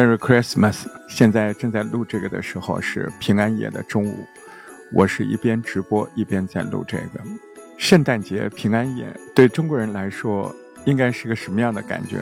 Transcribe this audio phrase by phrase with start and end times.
[0.00, 0.86] Merry Christmas！
[1.08, 4.26] 现在正在录这个的时候是平安夜的中午，
[4.94, 7.20] 我是一边直播一边在录这个。
[7.76, 12.16] 圣诞节、平安夜对中国人来说应该是个什么样的感觉？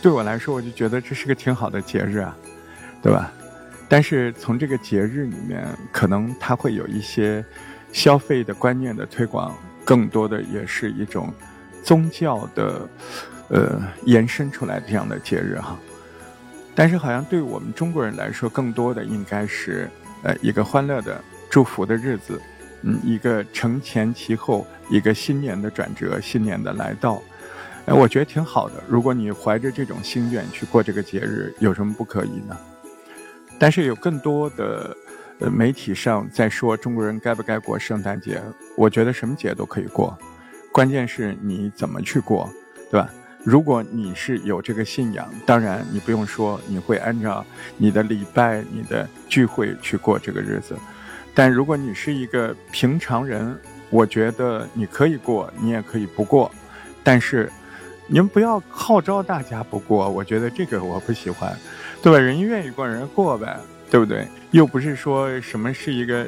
[0.00, 2.34] 对我来说，我就觉得这是个挺好的节日啊，
[3.02, 3.30] 对吧？
[3.86, 7.44] 但是从这个节日里面，可能它会有一些
[7.92, 11.30] 消费的观念的推广，更多的也是一种
[11.84, 12.88] 宗教的
[13.48, 15.78] 呃延伸出来这样的节日哈。
[16.80, 19.86] 但是，好像对我们中国人来说，更多的应该是，
[20.22, 22.40] 呃，一个欢乐的、祝福的日子，
[22.80, 27.22] 嗯，一个承前启后，一个新年的转折，新年的来到，
[27.84, 28.82] 哎，我觉得挺好的。
[28.88, 32.56] 如果你怀着这种心愿去过这个节日，有什么不可以呢？
[33.58, 34.96] 但是有更多的，
[35.40, 38.40] 呃，媒体上在说中国人该不该过圣诞节，
[38.74, 40.18] 我觉得什么节都可以过，
[40.72, 42.50] 关键是你怎么去过，
[42.90, 43.10] 对吧？
[43.42, 47.44] 如果你是有这个信仰，当然你不用说，你会按照
[47.78, 50.76] 你的礼拜、你的聚会去过这个日子。
[51.34, 56.50] 但如果你是一个平常人，我觉得你可以过，你也可以不过。
[57.02, 57.50] 但是，
[58.06, 61.56] 您不要号召大家不过，我觉得这个我不喜欢，
[62.02, 62.18] 对吧？
[62.18, 63.58] 人愿意过，人过呗，
[63.90, 64.28] 对不对？
[64.50, 66.26] 又不是说什么是一个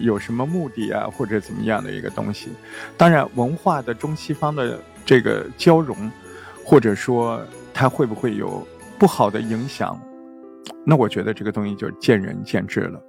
[0.00, 2.48] 有什么目的啊，或者怎么样的一个东西。
[2.96, 6.10] 当然，文化的中西方的这个交融。
[6.68, 7.40] 或者说
[7.72, 8.62] 它会不会有
[8.98, 9.98] 不好的影响？
[10.84, 13.02] 那我觉得这个东西就见仁见智了。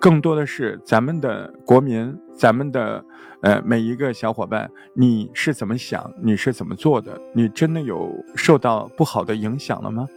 [0.00, 3.04] 更多的是咱们的国民，咱们的
[3.42, 6.12] 呃每一个小伙伴，你是怎么想？
[6.20, 7.16] 你是怎么做的？
[7.32, 10.08] 你真的有受到不好的影响了吗？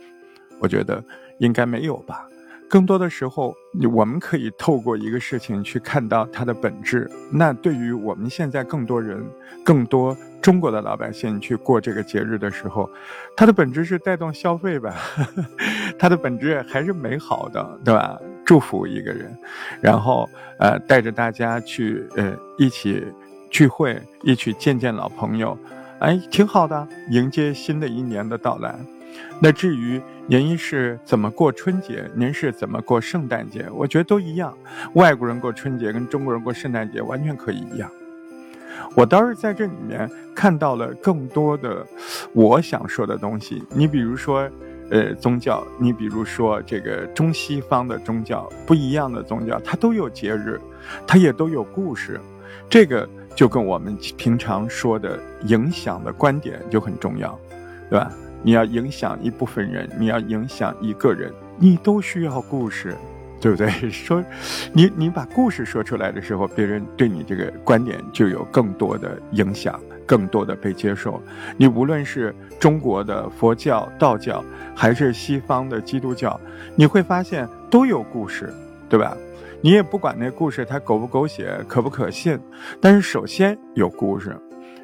[0.57, 1.03] 我觉得
[1.37, 2.27] 应该没有吧。
[2.67, 3.53] 更多的时候，
[3.93, 7.07] 我们可以透过一个事情去看到它的本质。
[7.31, 9.23] 那对于我们现在更多人，
[9.63, 10.17] 更多。
[10.47, 12.89] 中国的老百姓去过这个节日的时候，
[13.35, 14.95] 它的本质是带动消费吧，
[15.99, 18.17] 它的本质还是美好的，对吧？
[18.45, 19.37] 祝福一个人，
[19.81, 20.25] 然后
[20.57, 23.05] 呃带着大家去呃一起
[23.49, 25.57] 聚会，一起见见老朋友，
[25.99, 28.73] 哎，挺好的，迎接新的一年的到来。
[29.41, 34.57] 那至于您是怎么过春节，您是怎么过圣诞节，我觉得都一样。
[34.93, 37.91] 外国人过春节跟中国人过圣诞节完全可以一样。
[38.95, 41.85] 我倒是在这里面看到了更多的
[42.33, 43.63] 我想说的东西。
[43.69, 44.49] 你比如说，
[44.89, 50.59] 呃，宗教；你比如说这个中西方的宗教，不一样的宗教，它都有节日，
[51.05, 52.19] 它也都有故事。
[52.69, 57.37] 这个就跟我们平常说的影响的观点就很重要，
[57.89, 58.11] 对吧？
[58.43, 62.95] 你要影响一部分人，你要影响一个人，你都需要故事。
[63.39, 63.69] 对不对？
[63.89, 64.23] 说，
[64.73, 71.21] 你你把故事说出来的时候，别人对你这个观点就有更多的影响，更多的被接受。
[71.57, 74.43] 你无论是中国的佛教、道教，
[74.75, 76.39] 还是西方的基督教，
[76.75, 78.53] 你会发现都有故事，
[78.89, 79.15] 对吧？
[79.61, 82.39] 你也不管那故事它狗不狗血、可不可信，
[82.79, 84.35] 但是首先有故事。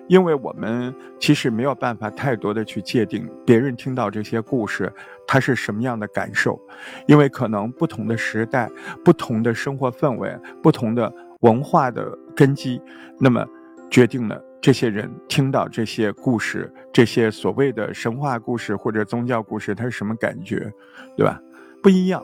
[0.07, 4.91] 因为我们其实没有办法太多的去界定别人听到这些故事
[5.25, 6.59] 他是什么样的感受，
[7.07, 8.69] 因为可能不同的时代、
[9.03, 11.11] 不同的生活氛围、不同的
[11.41, 12.81] 文化的根基，
[13.19, 13.45] 那么
[13.89, 20.71] 决定了这些人听到这些故事、这些所谓的神话故事或者宗教故事，他是什么感觉，
[21.15, 21.39] 对吧？
[21.81, 22.23] 不一样。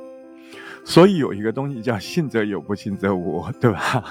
[0.83, 4.03] 所以有一个东西叫信则有，不信则无，对吧？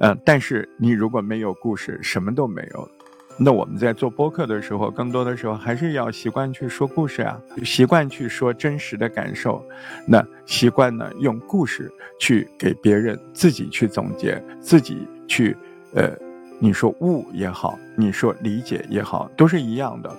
[0.00, 2.90] 嗯， 但是你如果没有故事，什么都没有。
[3.38, 9.62] 那我们在做播客的时候，更多的时候还是要习惯去说故事啊，习惯去说真实的感受。
[10.06, 15.54] 那习惯呢，用故事去给别人自己去总结，自己去
[15.92, 16.10] 呃，
[16.58, 20.10] 你说悟也好，你说理解也好，都是一样的。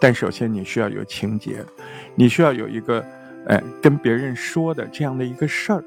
[0.00, 1.64] 但首先你需要有情节，
[2.14, 3.04] 你需要有一个。
[3.46, 5.84] 哎，跟别人说的这样的一个事儿，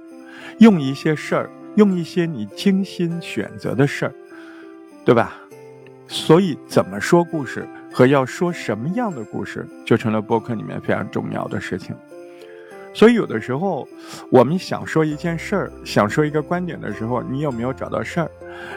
[0.59, 4.13] 用一些事儿，用一些你精心选择的事儿，
[5.03, 5.35] 对吧？
[6.07, 11.95] 所以怎么说故事和要说什么样的故事，就成了播客里面非常重要的事情。
[12.93, 13.87] 所以有的时候，
[14.29, 18.31] 我们想说一件事儿，想说一个观点的时候，你有没有找到事儿？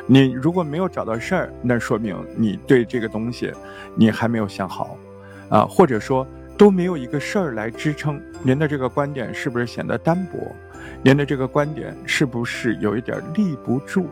[0.07, 3.53] 你如果没有找到事儿，那说明你对这个东西
[3.95, 4.97] 你还没有想好，
[5.51, 6.27] 啊，或者说。
[6.61, 10.55] 都没有一个事儿来支撑您的这个观点，是不是显得单薄？
[11.03, 14.09] 您的这个观点是不是有一点立不住？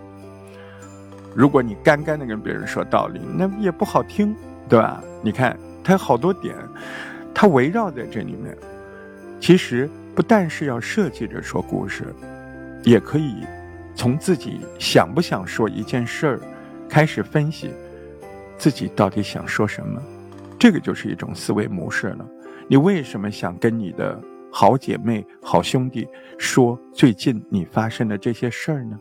[1.35, 4.35] 如果你干干的跟别人说道理，那也不好听，
[4.67, 4.99] 对吧？
[5.23, 6.57] 你看，它有好多点，
[7.35, 8.57] 它围绕在这里面。
[9.39, 12.15] 其实不但是要设计着说故事，
[12.83, 13.45] 也可以
[13.95, 16.41] 从自己想不想说一件事儿
[16.89, 17.75] 开始分析，
[18.57, 20.03] 自己到底想说什么。
[20.59, 22.27] 这个就是一种思维模式了。
[22.71, 24.23] 你为什么想跟你的
[24.53, 26.07] 好姐妹、好兄弟
[26.37, 28.99] 说最近你发生的这些事儿呢？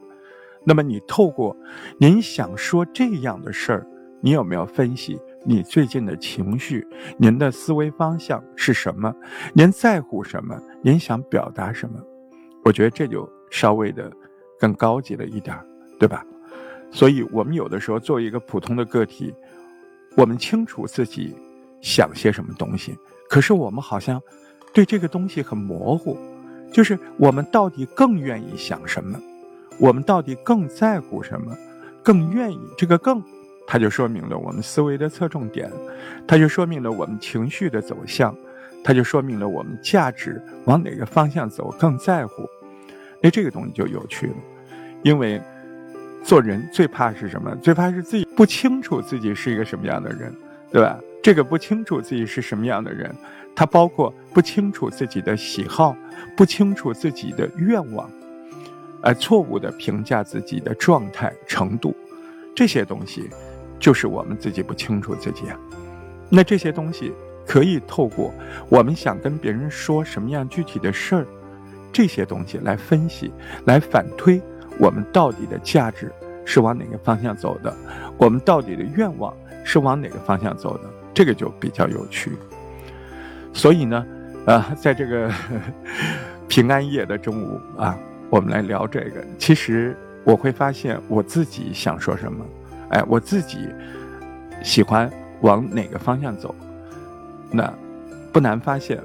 [0.64, 1.56] 那么你透过
[1.98, 3.88] 您想说这样的事儿，
[4.22, 6.88] 你有没有分析你最近的情绪？
[7.18, 9.14] 您的思维方向是什么？
[9.54, 10.58] 您在乎什么？
[10.81, 12.00] 您想表达什么？
[12.63, 14.10] 我觉得这就稍微的
[14.58, 15.66] 更高级了一点儿，
[16.00, 16.25] 对吧？
[16.90, 19.34] 所以我们有的时候作为一个普通的个体，
[20.16, 21.36] 我们清楚自己
[21.81, 22.97] 想些什么东西，
[23.29, 24.21] 可是我们好像
[24.74, 26.18] 对这个东西很模糊，
[26.71, 29.19] 就是我们到底更愿意想什么？
[29.79, 31.56] 我们到底更在乎什么？
[32.03, 33.21] 更愿意这个“更”，
[33.68, 35.69] 它就说明了我们思维的侧重点，
[36.25, 38.33] 它就说明了我们情绪的走向，
[38.83, 42.47] 它就说明了我们价值往哪个方向走更在乎。
[43.21, 44.35] 那这个东西就有趣了，
[45.03, 45.41] 因为
[46.24, 47.53] 做人最怕是什么？
[47.57, 50.33] 最怕是自己不清楚自己是一个什么样的人，
[50.71, 50.97] 对吧？
[51.27, 53.13] 这个不清楚自己是什么样的人，
[53.53, 55.94] 它包括不清楚自己的喜好，
[56.38, 58.09] 不清楚自己的愿望。
[59.01, 61.94] 而错误的评价自己的状态程度，
[62.56, 63.29] 这些东西，
[63.77, 65.59] 就是我们自己不清楚自己啊。
[66.29, 67.12] 那这些东西
[67.45, 68.33] 可以透过
[68.69, 71.27] 我们想跟别人说什么样具体的事儿，
[71.91, 73.33] 这些东西来分析，
[73.65, 74.41] 来反推
[74.79, 76.09] 我们到底的价值
[76.45, 77.75] 是往哪个方向走的，
[78.18, 79.35] 我们到底的愿望
[79.65, 80.83] 是往哪个方向走的，
[81.18, 82.31] 这个就比较有趣。
[83.52, 84.06] 所以呢，
[84.46, 85.31] 啊，在这个
[86.48, 87.98] 平安夜的中午啊。
[88.30, 92.46] 我们来聊这个，其实我会发现我自己想说什么，
[92.90, 93.69] 哎，我自己
[94.62, 95.10] 喜欢
[95.40, 96.54] 往哪个方向走，
[97.50, 97.74] 那
[98.34, 99.02] 不难发现，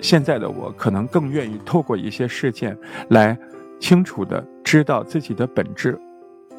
[0.00, 2.76] 现在的我可能更愿意透过一些事件
[3.10, 3.38] 来
[3.78, 5.96] 清楚的知道自己的本质，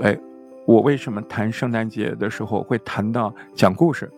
[0.02, 0.18] 哎，
[0.68, 4.12] 我为什么谈圣诞节的时候会谈到讲故事？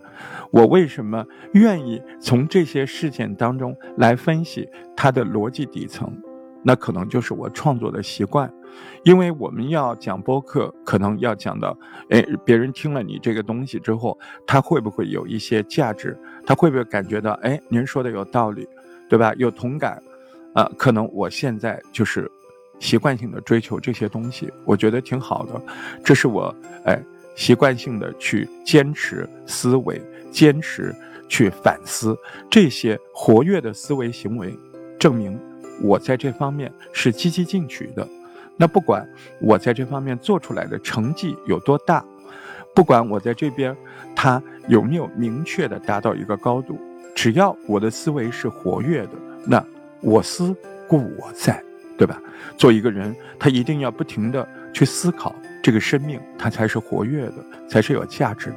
[0.50, 1.24] 我为什么
[1.54, 6.12] 愿意从这些事件当中来分析它的逻辑底层？
[6.64, 8.52] 那可能就是我创作的习惯，
[9.04, 11.78] 因为我们要讲播客，可能要讲到，
[12.10, 14.18] 哎，别人听了你这个东西之后，
[14.48, 16.20] 他会不会有一些价值？
[16.48, 18.68] 他会不会感觉到，哎，您说的有道理，
[19.08, 19.36] 对吧？
[19.38, 20.02] 有同感，
[20.56, 22.30] 啊，可能我现在就是
[22.80, 25.62] 习惯性的追求这些东西，我觉得挺好的，
[26.04, 26.54] 这是我
[26.86, 27.02] 哎
[27.36, 30.96] 习惯性的去坚持思维，坚持
[31.28, 32.18] 去反思。
[32.50, 34.58] 这些活跃的思维行为，
[34.98, 35.40] 证明。
[35.82, 38.06] 我在这方面是积极进取的，
[38.58, 39.08] 那不管
[39.40, 42.04] 我在这方面做出来的成绩有多大，
[42.76, 43.74] 不管我在这边
[44.14, 46.78] 他有没有明确的达到一个高度，
[47.16, 49.12] 只要我的思维是活跃的，
[49.46, 49.66] 那
[50.02, 50.54] 我思
[50.86, 51.64] 故我在，
[52.00, 52.18] 对吧？
[52.58, 57.36] 做一个人，他一定要不停的去思考这个生命，它才是活跃的，
[57.70, 58.56] 才是有价值的。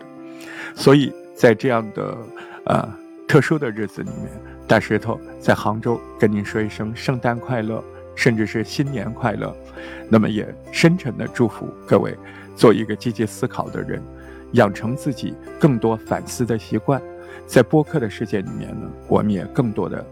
[0.77, 2.17] 所以在这样的
[2.67, 2.89] 呃
[3.27, 4.31] 特殊的日子里面。
[4.69, 7.83] 大石头在杭州跟您说一声圣诞快乐，
[8.15, 9.55] 甚至是新年快乐。
[10.09, 12.17] 那么也深沉的祝福各位，
[12.57, 14.01] 做一个积极思考的人，
[14.53, 17.03] 养成自己更多反思的习惯。
[17.47, 20.03] 在播客的世界里面呢，我们也更多的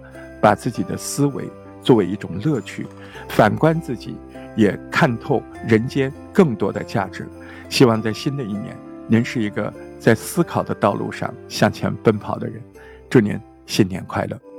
[0.42, 1.48] 把自己的思维
[1.82, 2.86] 作为一种乐趣，
[3.28, 4.16] 反观自己，
[4.56, 7.28] 也看透人间更多的价值。
[7.68, 12.60] 希望在新的一年，您是一个在思考的道路上向前奔跑的人。
[13.08, 14.50] 祝您新年快乐！